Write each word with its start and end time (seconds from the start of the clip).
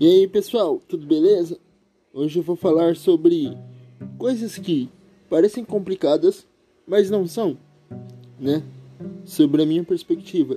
E 0.00 0.06
aí 0.06 0.26
pessoal, 0.26 0.80
tudo 0.88 1.06
beleza? 1.06 1.58
Hoje 2.10 2.38
eu 2.38 2.42
vou 2.42 2.56
falar 2.56 2.96
sobre 2.96 3.54
coisas 4.16 4.56
que 4.56 4.88
parecem 5.28 5.62
complicadas, 5.62 6.46
mas 6.86 7.10
não 7.10 7.26
são, 7.26 7.58
né? 8.38 8.62
Sobre 9.26 9.62
a 9.62 9.66
minha 9.66 9.84
perspectiva. 9.84 10.56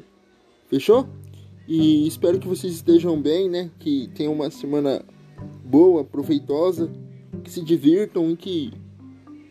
Fechou? 0.70 1.10
E 1.68 2.08
espero 2.08 2.40
que 2.40 2.48
vocês 2.48 2.72
estejam 2.72 3.22
bem, 3.22 3.50
né? 3.50 3.70
Que 3.80 4.08
tenham 4.16 4.32
uma 4.32 4.50
semana 4.50 5.04
boa, 5.66 6.06
proveitosa, 6.06 6.90
que 7.44 7.52
se 7.52 7.62
divirtam 7.62 8.32
e 8.32 8.38
que 8.38 8.72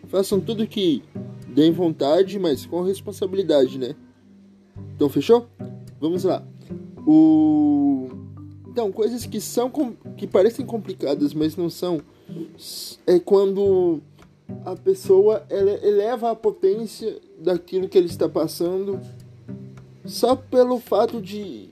façam 0.07 0.41
tudo 0.41 0.67
que 0.67 1.03
deem 1.49 1.71
vontade, 1.71 2.39
mas 2.39 2.65
com 2.65 2.81
responsabilidade, 2.81 3.79
né? 3.79 3.95
Então 4.97 5.11
fechou? 5.11 5.47
Vamos 6.01 6.25
lá. 6.25 6.43
O 7.07 8.22
então, 8.73 8.91
coisas 8.91 9.27
que 9.27 9.39
são 9.39 9.71
que 10.17 10.27
parecem 10.27 10.65
complicadas, 10.65 11.35
mas 11.35 11.59
não 11.59 11.69
são, 11.69 12.01
é 13.07 13.19
quando 13.19 14.01
a 14.65 14.75
pessoa 14.75 15.45
ela 15.51 15.73
eleva 15.87 16.31
a 16.31 16.35
potência 16.35 17.21
daquilo 17.39 17.87
que 17.87 17.99
ele 17.99 18.07
está 18.07 18.31
passando 18.31 18.99
só 20.07 20.35
pelo 20.35 20.79
fato 20.79 21.21
de 21.21 21.69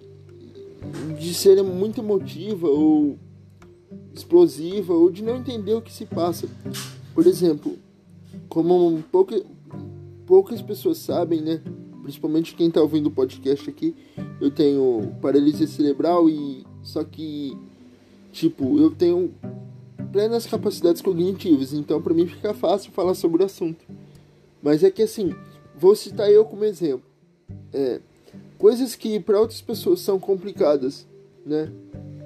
de 1.19 1.33
ser 1.33 1.63
muito 1.63 2.02
emotiva 2.02 2.69
ou 2.69 3.19
explosiva 4.15 4.93
ou 4.93 5.11
de 5.11 5.23
não 5.23 5.39
entender 5.39 5.73
o 5.73 5.80
que 5.80 5.93
se 5.93 6.05
passa. 6.05 6.49
Por 7.15 7.27
exemplo, 7.27 7.79
como 8.46 9.02
pouca, 9.11 9.43
poucas 10.27 10.61
pessoas 10.61 10.99
sabem, 10.99 11.41
né? 11.41 11.63
Principalmente 12.02 12.55
quem 12.55 12.69
está 12.69 12.83
ouvindo 12.83 13.07
o 13.07 13.11
podcast 13.11 13.71
aqui, 13.71 13.95
eu 14.39 14.51
tenho 14.51 15.15
paralisia 15.23 15.67
cerebral 15.67 16.29
e 16.29 16.65
só 16.83 17.05
que, 17.05 17.57
tipo, 18.33 18.79
eu 18.79 18.91
tenho 18.91 19.33
plenas 20.13 20.47
capacidades 20.47 21.03
cognitivas, 21.03 21.73
então 21.73 22.01
para 22.01 22.15
mim 22.15 22.27
fica 22.27 22.53
fácil 22.53 22.91
falar 22.93 23.15
sobre 23.15 23.43
o 23.43 23.47
assunto. 23.47 23.85
Mas 24.63 24.83
é 24.83 24.91
que 24.91 25.03
assim, 25.03 25.35
vou 25.77 25.95
citar 25.95 26.31
eu 26.31 26.45
como 26.45 26.65
exemplo. 26.65 27.05
É, 27.73 28.01
coisas 28.59 28.95
que 28.95 29.19
para 29.21 29.41
outras 29.41 29.61
pessoas 29.61 30.01
são 30.01 30.19
complicadas, 30.19 31.07
né? 31.45 31.73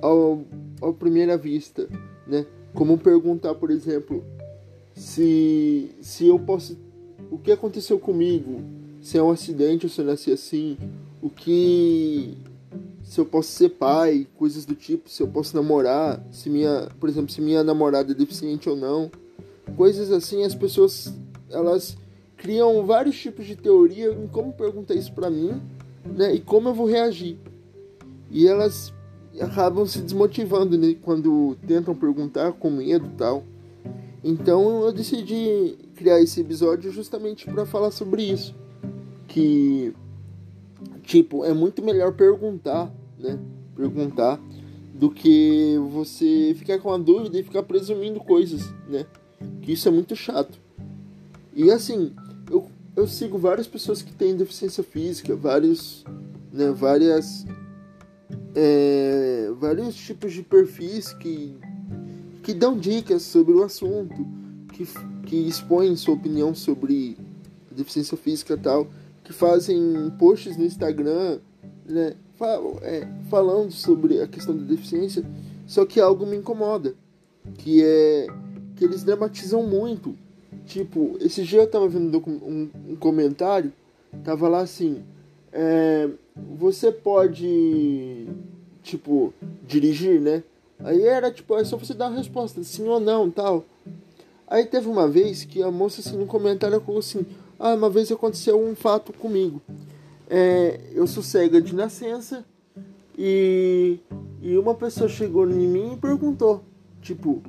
Ao, 0.00 0.42
ao 0.80 0.92
primeira 0.92 1.36
vista, 1.36 1.88
né? 2.26 2.46
Como 2.74 2.98
perguntar, 2.98 3.54
por 3.54 3.70
exemplo, 3.70 4.24
se, 4.94 5.90
se 6.00 6.26
eu 6.26 6.38
posso. 6.38 6.76
O 7.30 7.38
que 7.38 7.52
aconteceu 7.52 7.98
comigo? 7.98 8.62
Se 9.00 9.18
é 9.18 9.22
um 9.22 9.30
acidente 9.30 9.86
ou 9.86 9.90
se 9.90 10.00
eu 10.00 10.04
nasci 10.04 10.32
assim? 10.32 10.76
O 11.22 11.28
que 11.30 12.36
se 13.04 13.20
eu 13.20 13.26
posso 13.26 13.50
ser 13.50 13.68
pai, 13.68 14.26
coisas 14.36 14.64
do 14.64 14.74
tipo, 14.74 15.08
se 15.10 15.22
eu 15.22 15.28
posso 15.28 15.54
namorar, 15.54 16.24
se 16.32 16.48
minha, 16.48 16.88
por 16.98 17.08
exemplo, 17.08 17.30
se 17.30 17.40
minha 17.40 17.62
namorada 17.62 18.12
é 18.12 18.14
deficiente 18.14 18.68
ou 18.68 18.74
não. 18.74 19.10
Coisas 19.76 20.10
assim, 20.10 20.42
as 20.42 20.54
pessoas 20.54 21.12
elas 21.50 21.96
criam 22.36 22.84
vários 22.84 23.16
tipos 23.18 23.46
de 23.46 23.56
teoria 23.56 24.10
em 24.10 24.26
como 24.26 24.52
perguntar 24.52 24.94
isso 24.94 25.12
para 25.12 25.30
mim, 25.30 25.60
né, 26.04 26.34
e 26.34 26.40
como 26.40 26.70
eu 26.70 26.74
vou 26.74 26.86
reagir. 26.86 27.38
E 28.30 28.48
elas 28.48 28.92
acabam 29.38 29.86
se 29.86 30.00
desmotivando 30.00 30.76
né, 30.78 30.96
quando 31.02 31.56
tentam 31.66 31.94
perguntar 31.94 32.52
com 32.52 32.70
medo 32.70 33.06
e 33.06 33.16
tal. 33.16 33.44
Então 34.22 34.82
eu 34.82 34.92
decidi 34.92 35.76
criar 35.94 36.20
esse 36.20 36.40
episódio 36.40 36.90
justamente 36.90 37.44
para 37.44 37.66
falar 37.66 37.90
sobre 37.90 38.22
isso, 38.22 38.54
que 39.28 39.94
tipo, 41.04 41.44
é 41.44 41.52
muito 41.52 41.84
melhor 41.84 42.12
perguntar 42.14 42.92
né? 43.18 43.38
Perguntar 43.74 44.40
do 44.92 45.10
que 45.10 45.76
você 45.90 46.54
ficar 46.56 46.78
com 46.78 46.92
a 46.92 46.98
dúvida 46.98 47.38
e 47.38 47.42
ficar 47.42 47.62
presumindo 47.62 48.20
coisas, 48.20 48.62
né? 48.88 49.06
Que 49.62 49.72
isso 49.72 49.88
é 49.88 49.90
muito 49.90 50.14
chato. 50.14 50.60
E 51.54 51.70
assim, 51.70 52.12
eu, 52.50 52.68
eu 52.94 53.06
sigo 53.06 53.38
várias 53.38 53.66
pessoas 53.66 54.02
que 54.02 54.12
têm 54.12 54.36
deficiência 54.36 54.84
física, 54.84 55.34
vários, 55.34 56.04
né, 56.52 56.70
várias, 56.70 57.44
é, 58.54 59.50
vários 59.58 59.94
tipos 59.96 60.32
de 60.32 60.42
perfis 60.42 61.12
que, 61.12 61.56
que 62.42 62.54
dão 62.54 62.76
dicas 62.78 63.22
sobre 63.22 63.52
o 63.52 63.62
assunto, 63.62 64.26
que, 64.72 64.86
que 65.26 65.36
expõem 65.36 65.96
sua 65.96 66.14
opinião 66.14 66.54
sobre 66.54 67.16
deficiência 67.70 68.16
física 68.16 68.54
e 68.54 68.58
tal, 68.58 68.88
que 69.24 69.32
fazem 69.32 70.10
posts 70.18 70.56
no 70.56 70.64
Instagram, 70.64 71.40
né, 71.86 72.14
é, 72.82 73.08
falando 73.30 73.72
sobre 73.72 74.20
a 74.20 74.28
questão 74.28 74.56
da 74.56 74.62
deficiência, 74.62 75.24
só 75.66 75.84
que 75.86 75.98
algo 75.98 76.26
me 76.26 76.36
incomoda, 76.36 76.94
que 77.58 77.82
é 77.82 78.26
que 78.76 78.84
eles 78.84 79.02
dramatizam 79.02 79.62
muito. 79.66 80.14
Tipo, 80.66 81.16
esse 81.20 81.42
dia 81.42 81.60
eu 81.60 81.66
tava 81.66 81.88
vendo 81.88 82.22
um, 82.26 82.70
um 82.90 82.96
comentário, 82.96 83.72
tava 84.22 84.48
lá 84.48 84.60
assim, 84.60 85.02
é, 85.52 86.08
você 86.56 86.90
pode, 86.90 88.28
tipo, 88.82 89.32
dirigir, 89.66 90.20
né? 90.20 90.42
Aí 90.80 91.02
era 91.02 91.30
tipo, 91.30 91.56
é 91.56 91.64
só 91.64 91.76
você 91.76 91.94
dar 91.94 92.08
uma 92.08 92.18
resposta, 92.18 92.62
sim 92.62 92.86
ou 92.86 93.00
não, 93.00 93.30
tal. 93.30 93.64
Aí 94.46 94.66
teve 94.66 94.88
uma 94.88 95.08
vez 95.08 95.44
que 95.44 95.62
a 95.62 95.70
moça 95.70 96.00
assim 96.00 96.16
no 96.16 96.26
comentário 96.26 96.80
falou 96.80 96.98
assim: 96.98 97.24
"Ah, 97.58 97.74
uma 97.74 97.90
vez 97.90 98.10
aconteceu 98.10 98.60
um 98.60 98.74
fato 98.74 99.12
comigo. 99.12 99.60
É, 100.28 100.80
eu 100.92 101.06
sou 101.06 101.22
cega 101.22 101.60
de 101.60 101.74
nascença 101.74 102.44
e, 103.16 103.98
e 104.42 104.56
uma 104.56 104.74
pessoa 104.74 105.08
chegou 105.08 105.48
em 105.48 105.66
mim 105.66 105.92
e 105.92 105.96
perguntou, 105.96 106.64
tipo, 107.00 107.42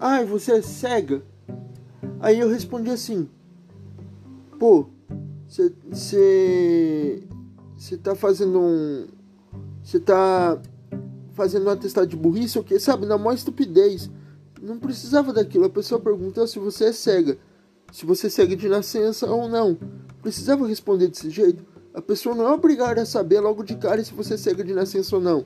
ah, 0.00 0.22
você 0.24 0.52
é 0.52 0.62
cega? 0.62 1.22
Aí 2.20 2.40
eu 2.40 2.48
respondi 2.48 2.90
assim, 2.90 3.28
pô, 4.58 4.86
você 5.48 5.72
você 7.76 7.96
tá 7.96 8.14
fazendo 8.14 8.60
um 8.60 9.06
você 9.82 9.98
tá 9.98 10.60
fazendo 11.32 11.66
um 11.66 11.70
atestado 11.70 12.06
de 12.06 12.16
burrice 12.16 12.56
ou 12.56 12.64
que 12.64 12.78
sabe 12.78 13.06
na 13.06 13.18
maior 13.18 13.34
estupidez. 13.34 14.10
Não 14.60 14.78
precisava 14.78 15.32
daquilo. 15.32 15.64
A 15.64 15.70
pessoa 15.70 16.00
perguntou 16.00 16.46
se 16.46 16.58
você 16.58 16.86
é 16.86 16.92
cega 16.92 17.36
se 17.92 18.04
você 18.04 18.28
cega 18.28 18.56
de 18.56 18.68
nascença 18.68 19.30
ou 19.30 19.48
não 19.48 19.78
precisava 20.20 20.66
responder 20.66 21.06
desse 21.06 21.30
jeito 21.30 21.70
a 21.94 22.00
pessoa 22.00 22.34
não 22.34 22.48
é 22.48 22.52
obrigada 22.52 23.02
a 23.02 23.06
saber 23.06 23.40
logo 23.40 23.62
de 23.62 23.76
cara 23.76 24.02
se 24.02 24.14
você 24.14 24.34
é 24.34 24.36
cega 24.38 24.64
de 24.64 24.72
nascença 24.72 25.14
ou 25.14 25.20
não. 25.20 25.44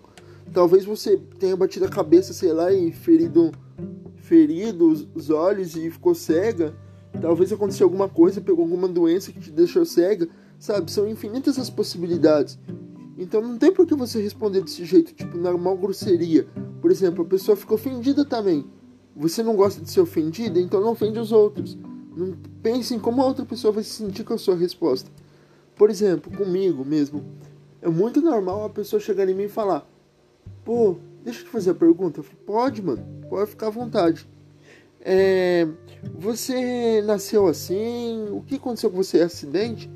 Talvez 0.52 0.84
você 0.84 1.16
tenha 1.40 1.56
batido 1.56 1.86
a 1.86 1.88
cabeça, 1.88 2.32
sei 2.32 2.52
lá, 2.52 2.72
e 2.72 2.92
ferido, 2.92 3.50
ferido 4.14 4.88
os, 4.88 5.08
os 5.12 5.28
olhos 5.30 5.74
e 5.74 5.90
ficou 5.90 6.14
cega. 6.14 6.72
Talvez 7.20 7.52
aconteceu 7.52 7.86
alguma 7.86 8.08
coisa, 8.08 8.40
pegou 8.40 8.62
alguma 8.62 8.86
doença 8.86 9.32
que 9.32 9.40
te 9.40 9.50
deixou 9.50 9.84
cega. 9.84 10.28
Sabe? 10.58 10.90
São 10.90 11.08
infinitas 11.08 11.58
as 11.58 11.68
possibilidades. 11.68 12.58
Então 13.18 13.42
não 13.42 13.58
tem 13.58 13.72
por 13.72 13.84
que 13.84 13.94
você 13.94 14.22
responder 14.22 14.62
desse 14.62 14.84
jeito, 14.84 15.12
tipo, 15.14 15.36
na 15.36 15.52
mal 15.56 15.76
grosseria. 15.76 16.46
Por 16.80 16.92
exemplo, 16.92 17.24
a 17.24 17.28
pessoa 17.28 17.56
ficou 17.56 17.74
ofendida 17.74 18.24
também. 18.24 18.64
Você 19.16 19.42
não 19.42 19.56
gosta 19.56 19.80
de 19.80 19.90
ser 19.90 20.00
ofendida, 20.00 20.60
então 20.60 20.80
não 20.80 20.92
ofende 20.92 21.18
os 21.18 21.32
outros. 21.32 21.76
Não 22.16 22.34
pense 22.62 22.94
em 22.94 22.98
como 22.98 23.20
a 23.20 23.26
outra 23.26 23.44
pessoa 23.44 23.72
vai 23.72 23.84
se 23.84 23.90
sentir 23.90 24.24
com 24.24 24.32
a 24.32 24.38
sua 24.38 24.56
resposta. 24.56 25.10
Por 25.76 25.90
exemplo, 25.90 26.34
comigo 26.34 26.82
mesmo, 26.82 27.22
é 27.82 27.88
muito 27.88 28.22
normal 28.22 28.64
a 28.64 28.70
pessoa 28.70 28.98
chegar 28.98 29.28
em 29.28 29.34
mim 29.34 29.44
e 29.44 29.48
falar: 29.48 29.86
Pô, 30.64 30.96
deixa 31.22 31.40
eu 31.40 31.44
te 31.44 31.50
fazer 31.50 31.70
a 31.70 31.74
pergunta. 31.74 32.20
Eu 32.20 32.24
falo, 32.24 32.38
pode, 32.46 32.82
mano, 32.82 33.04
pode 33.28 33.50
ficar 33.50 33.66
à 33.66 33.70
vontade. 33.70 34.26
É, 35.00 35.68
você 36.18 37.02
nasceu 37.02 37.46
assim? 37.46 38.26
O 38.30 38.40
que 38.40 38.56
aconteceu 38.56 38.90
com 38.90 38.96
você? 38.96 39.18
É 39.18 39.24
acidente? 39.24 39.90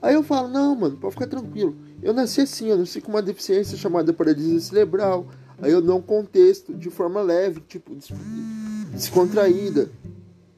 Aí 0.00 0.14
eu 0.14 0.22
falo: 0.22 0.48
Não, 0.48 0.76
mano, 0.76 0.96
pode 0.96 1.14
ficar 1.14 1.26
tranquilo. 1.26 1.74
Eu 2.00 2.12
nasci 2.12 2.42
assim, 2.42 2.68
eu 2.68 2.78
nasci 2.78 3.00
com 3.00 3.10
uma 3.10 3.22
deficiência 3.22 3.76
chamada 3.76 4.12
paralisia 4.12 4.60
cerebral. 4.60 5.26
Aí 5.60 5.72
eu 5.72 5.80
dou 5.80 5.98
um 5.98 6.02
contexto 6.02 6.74
de 6.74 6.90
forma 6.90 7.22
leve, 7.22 7.60
tipo, 7.60 7.96
descontraída, 8.92 9.90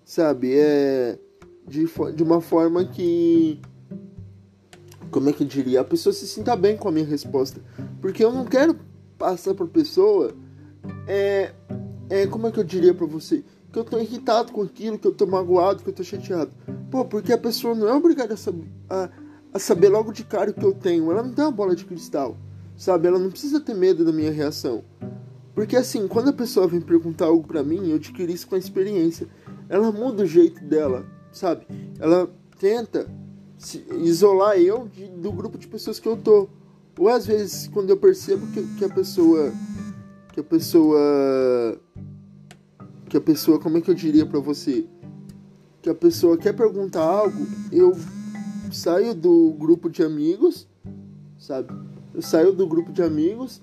sabe? 0.06 0.54
É 0.54 1.18
de, 1.66 1.84
de 2.14 2.22
uma 2.22 2.40
forma 2.40 2.84
que 2.84 3.60
como 5.10 5.28
é 5.28 5.32
que 5.32 5.42
eu 5.42 5.46
diria, 5.46 5.80
a 5.80 5.84
pessoa 5.84 6.12
se 6.12 6.26
sinta 6.26 6.54
bem 6.54 6.76
com 6.76 6.88
a 6.88 6.92
minha 6.92 7.06
resposta. 7.06 7.60
Porque 8.00 8.24
eu 8.24 8.32
não 8.32 8.44
quero 8.44 8.78
passar 9.18 9.54
pra 9.54 9.66
pessoa, 9.66 10.34
é, 11.06 11.52
é 12.10 12.26
como 12.26 12.46
é 12.46 12.50
que 12.50 12.60
eu 12.60 12.64
diria 12.64 12.94
pra 12.94 13.06
você? 13.06 13.42
Que 13.72 13.78
eu 13.78 13.84
tô 13.84 13.98
irritado 13.98 14.52
com 14.52 14.62
aquilo, 14.62 14.98
que 14.98 15.06
eu 15.06 15.12
tô 15.12 15.26
magoado, 15.26 15.82
que 15.82 15.88
eu 15.88 15.94
tô 15.94 16.04
chateado. 16.04 16.52
Pô, 16.90 17.04
porque 17.04 17.32
a 17.32 17.38
pessoa 17.38 17.74
não 17.74 17.88
é 17.88 17.94
obrigada 17.94 18.34
a, 18.34 18.36
saber, 18.36 18.68
a, 18.88 19.08
a 19.54 19.58
saber 19.58 19.88
logo 19.88 20.12
de 20.12 20.24
cara 20.24 20.50
o 20.50 20.54
que 20.54 20.64
eu 20.64 20.74
tenho. 20.74 21.10
Ela 21.10 21.22
não 21.22 21.32
tem 21.32 21.44
uma 21.44 21.50
bola 21.50 21.74
de 21.74 21.84
cristal, 21.84 22.36
sabe? 22.76 23.08
Ela 23.08 23.18
não 23.18 23.30
precisa 23.30 23.60
ter 23.60 23.74
medo 23.74 24.04
da 24.04 24.12
minha 24.12 24.30
reação. 24.30 24.84
Porque 25.54 25.76
assim, 25.76 26.06
quando 26.06 26.28
a 26.28 26.32
pessoa 26.32 26.68
vem 26.68 26.80
perguntar 26.80 27.26
algo 27.26 27.46
pra 27.46 27.62
mim, 27.62 27.88
eu 27.88 27.96
adquiri 27.96 28.34
isso 28.34 28.46
com 28.46 28.54
a 28.54 28.58
experiência. 28.58 29.26
Ela 29.68 29.90
muda 29.90 30.22
o 30.22 30.26
jeito 30.26 30.64
dela, 30.64 31.04
sabe? 31.32 31.66
Ela 31.98 32.30
tenta 32.58 33.08
isolar 34.02 34.58
eu 34.58 34.88
de, 34.88 35.06
do 35.08 35.32
grupo 35.32 35.58
de 35.58 35.66
pessoas 35.66 35.98
que 35.98 36.08
eu 36.08 36.16
tô. 36.16 36.48
Ou 36.98 37.08
às 37.08 37.26
vezes, 37.26 37.68
quando 37.68 37.90
eu 37.90 37.96
percebo 37.96 38.46
que, 38.48 38.62
que 38.76 38.84
a 38.84 38.88
pessoa 38.88 39.52
que 40.32 40.40
a 40.40 40.44
pessoa 40.44 41.80
que 43.08 43.16
a 43.16 43.20
pessoa, 43.20 43.58
como 43.58 43.78
é 43.78 43.80
que 43.80 43.90
eu 43.90 43.94
diria 43.94 44.26
para 44.26 44.40
você? 44.40 44.86
Que 45.80 45.88
a 45.88 45.94
pessoa 45.94 46.36
quer 46.36 46.52
perguntar 46.52 47.02
algo, 47.02 47.46
eu 47.70 47.92
saio 48.72 49.14
do 49.14 49.54
grupo 49.58 49.88
de 49.88 50.02
amigos, 50.02 50.66
sabe? 51.38 51.72
Eu 52.12 52.22
saio 52.22 52.52
do 52.52 52.66
grupo 52.66 52.92
de 52.92 53.02
amigos 53.02 53.62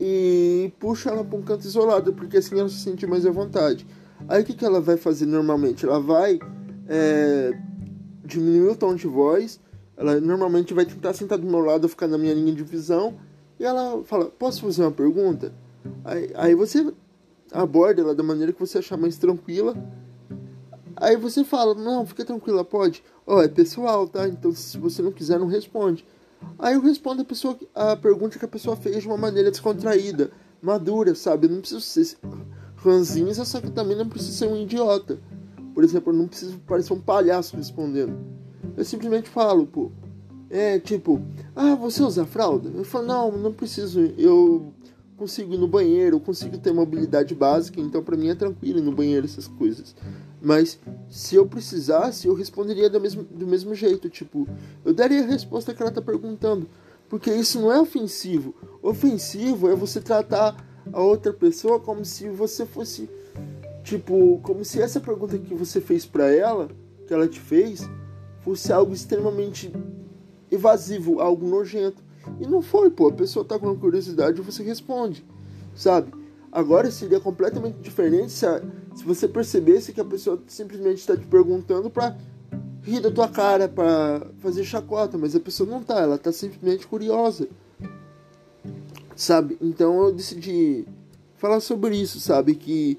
e 0.00 0.72
puxo 0.80 1.08
ela 1.08 1.22
para 1.22 1.38
um 1.38 1.42
canto 1.42 1.66
isolado, 1.66 2.12
porque 2.12 2.38
assim 2.38 2.58
ela 2.58 2.68
se 2.68 2.78
sente 2.78 3.06
mais 3.06 3.24
à 3.24 3.30
vontade. 3.30 3.86
Aí 4.28 4.42
o 4.42 4.44
que, 4.44 4.54
que 4.54 4.64
ela 4.64 4.80
vai 4.80 4.96
fazer 4.96 5.26
normalmente? 5.26 5.84
Ela 5.84 6.00
vai 6.00 6.38
é, 6.88 7.52
diminuir 8.24 8.70
o 8.70 8.76
tom 8.76 8.94
de 8.94 9.06
voz, 9.06 9.60
ela 9.96 10.20
normalmente 10.20 10.72
vai 10.72 10.84
tentar 10.84 11.12
sentar 11.12 11.38
do 11.38 11.46
meu 11.46 11.60
lado, 11.60 11.88
ficar 11.88 12.06
na 12.06 12.18
minha 12.18 12.34
linha 12.34 12.54
de 12.54 12.62
visão, 12.62 13.16
e 13.58 13.64
ela 13.64 14.02
fala: 14.04 14.26
Posso 14.26 14.62
fazer 14.62 14.82
uma 14.82 14.92
pergunta? 14.92 15.52
Aí, 16.04 16.30
aí 16.34 16.54
você 16.54 16.92
aborda 17.52 18.00
ela 18.00 18.14
da 18.14 18.22
maneira 18.22 18.52
que 18.52 18.60
você 18.60 18.78
achar 18.78 18.96
mais 18.96 19.18
tranquila. 19.18 19.74
Aí 20.96 21.16
você 21.16 21.44
fala: 21.44 21.74
Não, 21.74 22.06
fica 22.06 22.24
tranquila, 22.24 22.64
pode. 22.64 23.04
Ó, 23.26 23.36
oh, 23.36 23.42
é 23.42 23.48
pessoal, 23.48 24.08
tá? 24.08 24.26
Então 24.26 24.52
se 24.52 24.78
você 24.78 25.02
não 25.02 25.12
quiser, 25.12 25.38
não 25.38 25.46
responde. 25.46 26.06
Aí 26.58 26.74
eu 26.74 26.80
respondo 26.80 27.22
a, 27.22 27.24
pessoa, 27.24 27.58
a 27.74 27.96
pergunta 27.96 28.38
que 28.38 28.44
a 28.44 28.48
pessoa 28.48 28.74
fez 28.74 29.02
de 29.02 29.06
uma 29.06 29.16
maneira 29.16 29.50
descontraída, 29.50 30.30
madura, 30.60 31.14
sabe? 31.14 31.46
Eu 31.46 31.52
não 31.52 31.60
preciso 31.60 31.80
ser 31.80 32.16
ranzinza, 32.82 33.44
só 33.44 33.60
que 33.60 33.70
também 33.70 33.96
não 33.96 34.08
preciso 34.08 34.32
ser 34.32 34.46
um 34.46 34.56
idiota. 34.56 35.18
Por 35.74 35.84
exemplo, 35.84 36.12
eu 36.12 36.16
não 36.16 36.26
preciso 36.26 36.58
parecer 36.66 36.92
um 36.92 37.00
palhaço 37.00 37.56
respondendo. 37.56 38.16
Eu 38.76 38.84
simplesmente 38.84 39.28
falo, 39.28 39.66
pô. 39.66 39.90
É 40.52 40.80
tipo, 40.80 41.22
ah, 41.54 41.76
você 41.76 42.02
usa 42.02 42.26
fralda? 42.26 42.68
Eu 42.74 42.82
falo, 42.82 43.06
não, 43.06 43.32
não 43.38 43.52
preciso. 43.52 44.00
Eu 44.18 44.72
consigo 45.16 45.54
ir 45.54 45.58
no 45.58 45.68
banheiro, 45.68 46.16
eu 46.16 46.20
consigo 46.20 46.58
ter 46.58 46.72
mobilidade 46.72 47.34
básica, 47.34 47.80
então 47.80 48.02
para 48.02 48.16
mim 48.16 48.28
é 48.28 48.34
tranquilo 48.34 48.78
ir 48.78 48.82
no 48.82 48.90
banheiro 48.90 49.26
essas 49.26 49.46
coisas. 49.46 49.94
Mas 50.42 50.78
se 51.08 51.36
eu 51.36 51.46
precisasse, 51.46 52.26
eu 52.26 52.34
responderia 52.34 52.88
do 52.88 53.00
mesmo, 53.00 53.22
do 53.22 53.46
mesmo 53.46 53.74
jeito. 53.74 54.08
Tipo, 54.08 54.48
eu 54.84 54.92
daria 54.92 55.22
a 55.22 55.26
resposta 55.26 55.74
que 55.74 55.82
ela 55.82 55.90
tá 55.90 56.00
perguntando. 56.00 56.66
Porque 57.08 57.32
isso 57.32 57.60
não 57.60 57.70
é 57.70 57.80
ofensivo. 57.80 58.54
Ofensivo 58.82 59.68
é 59.68 59.74
você 59.74 60.00
tratar 60.00 60.56
a 60.92 61.00
outra 61.00 61.32
pessoa 61.32 61.80
como 61.80 62.04
se 62.04 62.28
você 62.28 62.66
fosse. 62.66 63.08
Tipo, 63.82 64.38
como 64.42 64.64
se 64.64 64.80
essa 64.80 65.00
pergunta 65.00 65.38
que 65.38 65.54
você 65.54 65.80
fez 65.80 66.04
para 66.04 66.30
ela, 66.30 66.68
que 67.06 67.14
ela 67.14 67.26
te 67.26 67.40
fez, 67.40 67.88
fosse 68.40 68.72
algo 68.72 68.92
extremamente 68.92 69.72
evasivo, 70.50 71.20
algo 71.20 71.46
nojento. 71.46 72.02
E 72.38 72.46
não 72.46 72.62
foi, 72.62 72.90
pô. 72.90 73.08
A 73.08 73.12
pessoa 73.12 73.44
tá 73.44 73.58
com 73.58 73.74
curiosidade 73.76 74.40
e 74.40 74.44
você 74.44 74.62
responde, 74.62 75.24
sabe? 75.74 76.12
Agora 76.52 76.90
seria 76.90 77.20
completamente 77.20 77.78
diferente 77.78 78.32
se, 78.32 78.44
a, 78.44 78.60
se 78.94 79.04
você 79.04 79.28
percebesse 79.28 79.92
que 79.92 80.00
a 80.00 80.04
pessoa 80.04 80.40
simplesmente 80.46 80.98
está 80.98 81.16
te 81.16 81.24
perguntando 81.26 81.88
para 81.88 82.16
rir 82.82 83.00
da 83.00 83.10
tua 83.10 83.28
cara, 83.28 83.68
para 83.68 84.26
fazer 84.40 84.64
chacota, 84.64 85.16
mas 85.16 85.36
a 85.36 85.40
pessoa 85.40 85.68
não 85.68 85.82
tá, 85.82 86.00
ela 86.00 86.18
tá 86.18 86.32
simplesmente 86.32 86.86
curiosa. 86.86 87.48
Sabe? 89.20 89.58
Então 89.60 90.02
eu 90.02 90.12
decidi 90.14 90.86
falar 91.36 91.60
sobre 91.60 91.94
isso, 91.94 92.18
sabe? 92.18 92.54
Que 92.54 92.98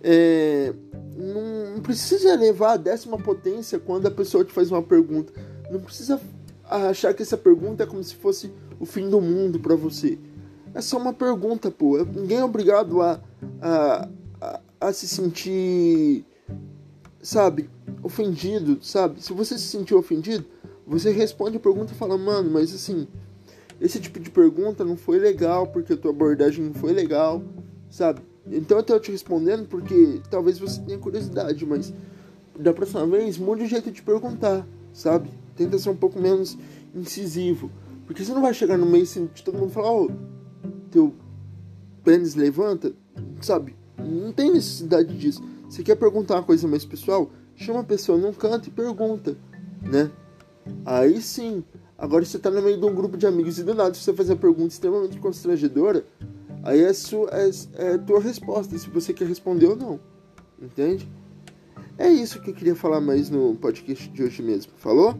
é, 0.00 0.72
não, 1.16 1.82
precisa 1.82 2.36
levar 2.36 2.74
a 2.74 2.76
décima 2.76 3.18
potência 3.18 3.80
quando 3.80 4.06
a 4.06 4.10
pessoa 4.12 4.44
te 4.44 4.52
faz 4.52 4.70
uma 4.70 4.80
pergunta. 4.80 5.32
Não 5.68 5.80
precisa 5.80 6.20
achar 6.64 7.12
que 7.12 7.20
essa 7.20 7.36
pergunta 7.36 7.82
é 7.82 7.86
como 7.86 8.00
se 8.04 8.14
fosse 8.14 8.52
o 8.78 8.86
fim 8.86 9.10
do 9.10 9.20
mundo 9.20 9.58
para 9.58 9.74
você. 9.74 10.16
É 10.72 10.80
só 10.80 10.98
uma 10.98 11.12
pergunta, 11.12 11.68
pô. 11.68 11.98
Ninguém 12.14 12.38
é 12.38 12.44
obrigado 12.44 13.02
a, 13.02 13.20
a, 13.60 14.08
a, 14.40 14.60
a 14.82 14.92
se 14.92 15.08
sentir, 15.08 16.24
sabe, 17.20 17.68
ofendido, 18.04 18.78
sabe? 18.82 19.20
Se 19.20 19.32
você 19.32 19.58
se 19.58 19.66
sentiu 19.66 19.98
ofendido, 19.98 20.44
você 20.86 21.10
responde 21.10 21.56
a 21.56 21.60
pergunta 21.60 21.92
e 21.92 21.96
fala, 21.96 22.16
mano, 22.16 22.52
mas 22.52 22.72
assim, 22.72 23.08
esse 23.80 24.00
tipo 24.00 24.18
de 24.18 24.30
pergunta 24.30 24.84
não 24.84 24.96
foi 24.96 25.18
legal 25.18 25.66
porque 25.66 25.92
a 25.92 25.96
tua 25.96 26.10
abordagem 26.10 26.64
não 26.64 26.74
foi 26.74 26.92
legal, 26.92 27.42
sabe? 27.90 28.20
Então 28.50 28.78
eu 28.78 28.82
tô 28.82 28.98
te 28.98 29.10
respondendo 29.10 29.66
porque 29.68 30.20
talvez 30.30 30.58
você 30.58 30.80
tenha 30.80 30.98
curiosidade, 30.98 31.66
mas 31.66 31.92
da 32.58 32.72
próxima 32.72 33.06
vez 33.06 33.38
mude 33.38 33.64
o 33.64 33.66
jeito 33.66 33.90
de 33.90 34.02
perguntar, 34.02 34.66
sabe? 34.92 35.28
Tenta 35.56 35.78
ser 35.78 35.90
um 35.90 35.96
pouco 35.96 36.20
menos 36.20 36.56
incisivo. 36.94 37.70
Porque 38.06 38.24
você 38.24 38.32
não 38.32 38.40
vai 38.40 38.54
chegar 38.54 38.78
no 38.78 38.86
meio 38.86 39.04
de 39.04 39.42
todo 39.42 39.58
mundo 39.58 39.72
falar, 39.72 39.92
oh, 39.92 40.10
teu 40.90 41.12
pênis 42.04 42.34
levanta, 42.34 42.92
sabe? 43.40 43.74
Não 43.98 44.32
tem 44.32 44.52
necessidade 44.52 45.16
disso. 45.18 45.42
Você 45.68 45.82
quer 45.82 45.96
perguntar 45.96 46.36
uma 46.36 46.42
coisa 46.44 46.68
mais 46.68 46.84
pessoal? 46.84 47.30
Chama 47.56 47.80
a 47.80 47.84
pessoa 47.84 48.16
num 48.16 48.32
canto 48.32 48.68
e 48.68 48.70
pergunta, 48.70 49.36
né? 49.82 50.10
Aí 50.84 51.20
sim. 51.20 51.64
Agora 51.98 52.24
você 52.24 52.38
tá 52.38 52.50
no 52.50 52.60
meio 52.60 52.78
de 52.78 52.84
um 52.84 52.94
grupo 52.94 53.16
de 53.16 53.26
amigos 53.26 53.58
e 53.58 53.64
do 53.64 53.74
nada 53.74 53.94
você 53.94 54.12
faz 54.12 54.28
uma 54.28 54.36
pergunta 54.36 54.68
extremamente 54.68 55.18
constrangedora, 55.18 56.04
aí 56.62 56.82
é, 56.82 56.92
sua, 56.92 57.30
é, 57.32 57.50
é 57.74 57.98
tua 57.98 58.20
resposta, 58.20 58.76
se 58.76 58.90
você 58.90 59.14
quer 59.14 59.26
responder 59.26 59.66
ou 59.66 59.76
não. 59.76 60.00
Entende? 60.60 61.08
É 61.98 62.08
isso 62.08 62.40
que 62.42 62.50
eu 62.50 62.54
queria 62.54 62.76
falar 62.76 63.00
mais 63.00 63.30
no 63.30 63.54
podcast 63.56 64.08
de 64.10 64.22
hoje 64.22 64.42
mesmo. 64.42 64.72
Falou? 64.76 65.16